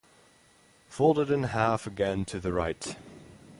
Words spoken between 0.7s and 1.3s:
Fold it